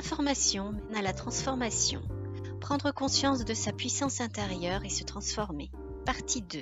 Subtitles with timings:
[0.00, 2.00] L'information mène à la transformation.
[2.58, 5.70] Prendre conscience de sa puissance intérieure et se transformer.
[6.06, 6.58] Partie 2.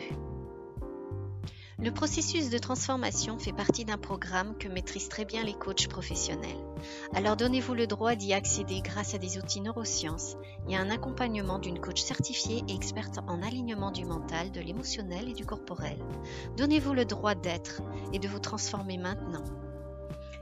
[1.78, 6.58] Le processus de transformation fait partie d'un programme que maîtrisent très bien les coachs professionnels.
[7.14, 10.34] Alors donnez-vous le droit d'y accéder grâce à des outils neurosciences
[10.68, 15.28] et à un accompagnement d'une coach certifiée et experte en alignement du mental, de l'émotionnel
[15.28, 16.04] et du corporel.
[16.56, 17.82] Donnez-vous le droit d'être
[18.12, 19.44] et de vous transformer maintenant.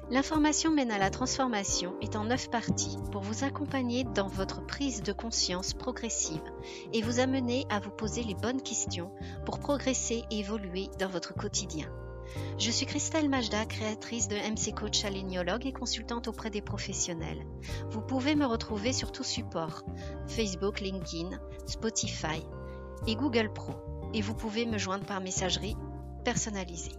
[0.09, 5.02] L'information mène à la transformation est en neuf parties pour vous accompagner dans votre prise
[5.02, 6.42] de conscience progressive
[6.92, 9.10] et vous amener à vous poser les bonnes questions
[9.45, 11.88] pour progresser et évoluer dans votre quotidien.
[12.56, 17.45] Je suis Christelle Majda, créatrice de MC Coach Alignologue et consultante auprès des professionnels.
[17.91, 19.82] Vous pouvez me retrouver sur tout support
[20.29, 21.30] Facebook, LinkedIn,
[21.66, 22.46] Spotify
[23.09, 23.74] et Google Pro.
[24.15, 25.77] Et vous pouvez me joindre par messagerie
[26.24, 26.93] personnalisée.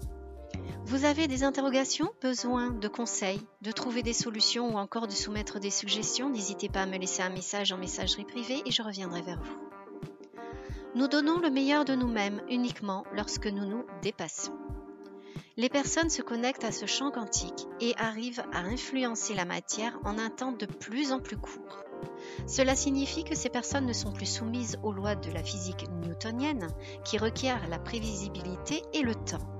[0.88, 5.60] Vous avez des interrogations, besoin de conseils, de trouver des solutions ou encore de soumettre
[5.60, 9.22] des suggestions, n'hésitez pas à me laisser un message en messagerie privée et je reviendrai
[9.22, 9.58] vers vous.
[10.96, 14.54] Nous donnons le meilleur de nous-mêmes uniquement lorsque nous nous dépassons.
[15.58, 20.18] Les personnes se connectent à ce champ quantique et arrivent à influencer la matière en
[20.18, 21.84] un temps de plus en plus court.
[22.48, 26.70] Cela signifie que ces personnes ne sont plus soumises aux lois de la physique newtonienne
[27.04, 29.57] qui requièrent la prévisibilité et le temps.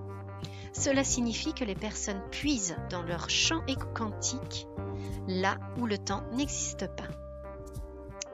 [0.80, 3.64] Cela signifie que les personnes puisent dans leur champ
[3.96, 4.68] quantique
[5.28, 7.08] là où le temps n'existe pas.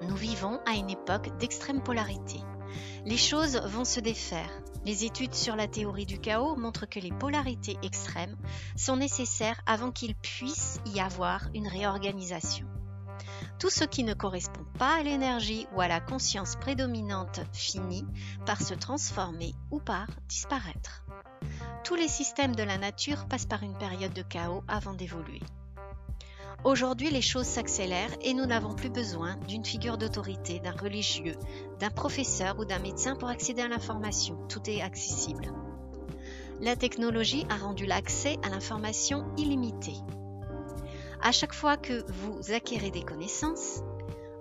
[0.01, 2.41] Nous vivons à une époque d'extrême polarité.
[3.05, 4.49] Les choses vont se défaire.
[4.85, 8.35] Les études sur la théorie du chaos montrent que les polarités extrêmes
[8.75, 12.67] sont nécessaires avant qu'il puisse y avoir une réorganisation.
[13.57, 18.05] Tout ce qui ne correspond pas à l'énergie ou à la conscience prédominante finit
[18.45, 21.02] par se transformer ou par disparaître.
[21.83, 25.41] Tous les systèmes de la nature passent par une période de chaos avant d'évoluer.
[26.63, 31.35] Aujourd'hui, les choses s'accélèrent et nous n'avons plus besoin d'une figure d'autorité, d'un religieux,
[31.79, 34.37] d'un professeur ou d'un médecin pour accéder à l'information.
[34.47, 35.51] Tout est accessible.
[36.61, 39.93] La technologie a rendu l'accès à l'information illimité.
[41.21, 43.81] À chaque fois que vous acquérez des connaissances,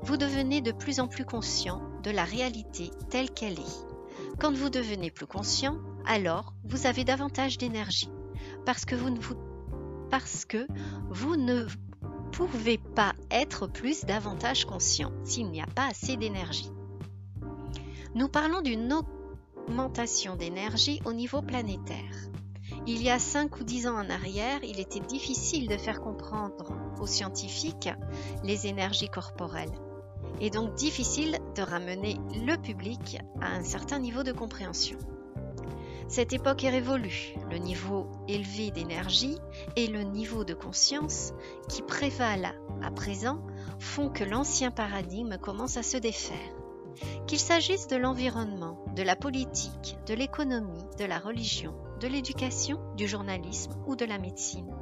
[0.03, 3.92] vous devenez de plus en plus conscient de la réalité telle qu'elle est.
[4.39, 8.11] Quand vous devenez plus conscient, alors vous avez davantage d'énergie
[8.65, 9.11] parce que vous
[11.37, 11.67] ne
[12.33, 16.71] pouvez pas être plus davantage conscient s'il n'y a pas assez d'énergie.
[18.15, 18.93] Nous parlons d'une
[19.69, 22.29] augmentation d'énergie au niveau planétaire.
[22.87, 26.75] Il y a 5 ou 10 ans en arrière, il était difficile de faire comprendre
[27.01, 27.91] aux scientifiques
[28.43, 29.73] les énergies corporelles
[30.43, 34.99] et donc difficile de ramener le public à un certain niveau de compréhension.
[36.09, 37.35] Cette époque est révolue.
[37.51, 39.39] Le niveau élevé d'énergie
[39.77, 41.33] et le niveau de conscience
[41.69, 42.53] qui prévalent
[42.83, 43.41] à présent
[43.79, 46.37] font que l'ancien paradigme commence à se défaire.
[47.27, 53.07] Qu'il s'agisse de l'environnement, de la politique, de l'économie, de la religion, de l'éducation, du
[53.07, 54.75] journalisme ou de la médecine,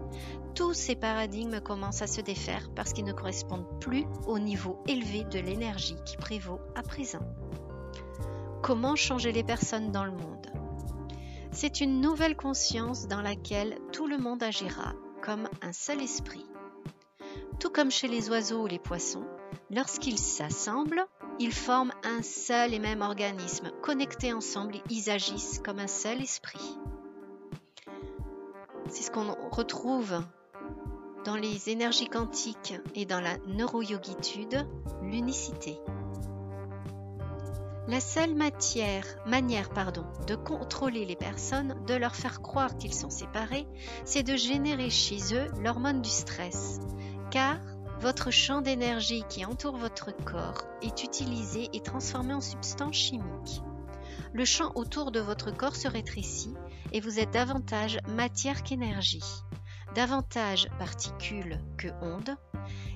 [0.54, 5.24] tous ces paradigmes commencent à se défaire parce qu'ils ne correspondent plus au niveau élevé
[5.24, 7.20] de l'énergie qui prévaut à présent.
[8.62, 10.46] Comment changer les personnes dans le monde?
[11.52, 16.46] C'est une nouvelle conscience dans laquelle tout le monde agira comme un seul esprit.
[17.58, 19.26] Tout comme chez les oiseaux ou les poissons,
[19.70, 21.06] lorsqu'ils s'assemblent,
[21.38, 23.70] ils forment un seul et même organisme.
[23.82, 26.78] Connectés ensemble, ils agissent comme un seul esprit.
[28.90, 30.20] C'est ce qu'on retrouve
[31.24, 34.66] dans les énergies quantiques et dans la neuroyogitude,
[35.02, 35.78] l'unicité.
[37.86, 39.68] La seule manière
[40.26, 43.66] de contrôler les personnes, de leur faire croire qu'ils sont séparés,
[44.04, 46.80] c'est de générer chez eux l'hormone du stress.
[47.30, 47.58] Car
[48.00, 53.62] votre champ d'énergie qui entoure votre corps est utilisé et transformé en substance chimique.
[54.32, 56.54] Le champ autour de votre corps se rétrécit
[56.92, 59.22] et vous êtes davantage matière qu'énergie
[59.94, 62.36] davantage particules que ondes,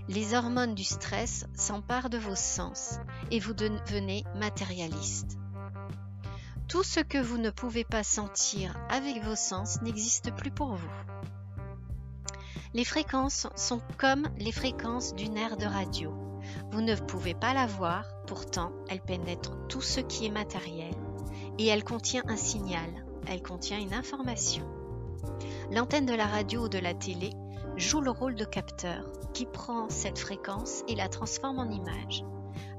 [0.08, 2.98] les hormones du stress s'emparent de vos sens
[3.30, 5.38] et vous devenez matérialiste.
[6.68, 10.90] Tout ce que vous ne pouvez pas sentir avec vos sens n'existe plus pour vous.
[12.72, 16.12] Les fréquences sont comme les fréquences d'une aire de radio.
[16.72, 20.94] Vous ne pouvez pas la voir, pourtant elle pénètre tout ce qui est matériel
[21.58, 24.64] et elle contient un signal, elle contient une information.
[25.70, 27.30] L'antenne de la radio ou de la télé
[27.76, 32.24] joue le rôle de capteur qui prend cette fréquence et la transforme en image.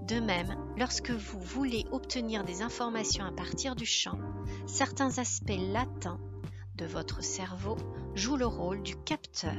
[0.08, 4.20] De même, lorsque vous voulez obtenir des informations à partir du champ,
[4.68, 6.20] certains aspects latents
[6.76, 7.76] de votre cerveau
[8.14, 9.56] joue le rôle du capteur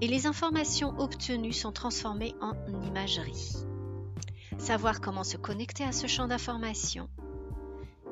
[0.00, 2.54] et les informations obtenues sont transformées en
[2.84, 3.54] imagerie.
[4.58, 7.08] Savoir comment se connecter à ce champ d'informations.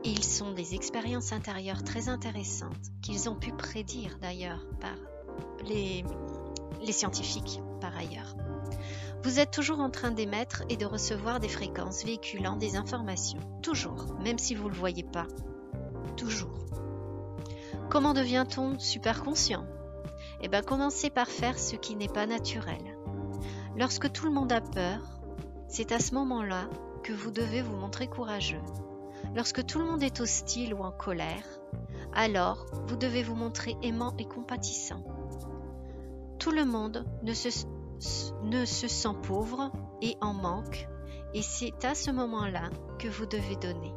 [0.09, 4.95] Ils sont des expériences intérieures très intéressantes qu'ils ont pu prédire d'ailleurs par
[5.65, 6.05] les,
[6.93, 8.37] scientifiques par ailleurs.
[9.25, 13.41] Vous êtes toujours en train d'émettre et de recevoir des fréquences véhiculant des informations.
[13.63, 15.27] Toujours, même si vous ne le voyez pas.
[16.17, 16.57] Toujours.
[17.91, 19.67] Comment devient-on super conscient
[20.41, 22.97] Eh bien, commencez par faire ce qui n'est pas naturel.
[23.77, 25.01] Lorsque tout le monde a peur,
[25.67, 26.71] c'est à ce moment-là
[27.03, 28.63] que vous devez vous montrer courageux.
[29.35, 31.45] Lorsque tout le monde est hostile ou en colère,
[32.13, 35.05] alors vous devez vous montrer aimant et compatissant.
[36.39, 40.89] Tout le monde ne se, sent pauvre et en manque,
[41.35, 43.93] et c'est à ce moment-là que vous devez donner.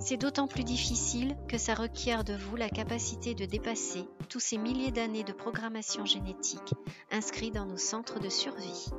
[0.00, 4.56] C'est d'autant plus difficile que ça requiert de vous la capacité de dépasser tous ces
[4.56, 6.74] milliers d'années de programmation génétique
[7.10, 8.90] inscrits dans nos centres de survie.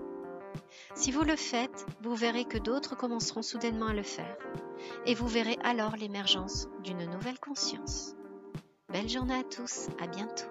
[0.95, 4.37] Si vous le faites, vous verrez que d'autres commenceront soudainement à le faire,
[5.05, 8.15] et vous verrez alors l'émergence d'une nouvelle conscience.
[8.91, 10.49] Belle journée à tous, à bientôt.